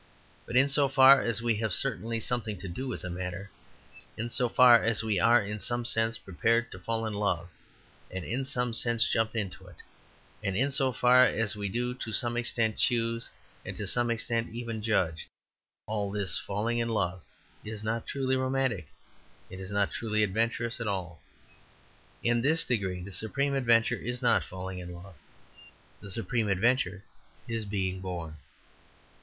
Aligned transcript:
But 0.47 0.55
in 0.55 0.67
so 0.67 0.87
far 0.89 1.21
as 1.21 1.43
we 1.43 1.57
have 1.57 1.75
certainly 1.75 2.19
something 2.19 2.57
to 2.57 2.67
do 2.67 2.87
with 2.87 3.03
the 3.03 3.09
matter; 3.11 3.51
in 4.17 4.31
so 4.31 4.49
far 4.49 4.81
as 4.83 5.03
we 5.03 5.19
are 5.19 5.39
in 5.39 5.59
some 5.59 5.85
sense 5.85 6.17
prepared 6.17 6.71
to 6.71 6.79
fall 6.79 7.05
in 7.05 7.13
love 7.13 7.49
and 8.09 8.25
in 8.25 8.43
some 8.43 8.73
sense 8.73 9.05
jump 9.05 9.35
into 9.35 9.67
it; 9.67 9.75
in 10.41 10.71
so 10.71 10.91
far 10.91 11.23
as 11.25 11.55
we 11.55 11.69
do 11.69 11.93
to 11.93 12.11
some 12.11 12.35
extent 12.35 12.77
choose 12.79 13.29
and 13.63 13.77
to 13.77 13.85
some 13.85 14.09
extent 14.09 14.49
even 14.55 14.81
judge 14.81 15.21
in 15.21 15.29
all 15.93 16.09
this 16.09 16.35
falling 16.35 16.79
in 16.79 16.89
love 16.89 17.21
is 17.63 17.83
not 17.83 18.07
truly 18.07 18.35
romantic, 18.35 18.87
is 19.51 19.69
not 19.69 19.91
truly 19.91 20.23
adventurous 20.23 20.79
at 20.81 20.87
all. 20.87 21.21
In 22.23 22.41
this 22.41 22.65
degree 22.65 23.03
the 23.03 23.11
supreme 23.11 23.53
adventure 23.53 23.97
is 23.97 24.19
not 24.19 24.43
falling 24.43 24.79
in 24.79 24.93
love. 24.95 25.13
The 25.99 26.09
supreme 26.09 26.47
adventure 26.49 27.03
is 27.47 27.65
being 27.65 27.99
born. 28.01 28.37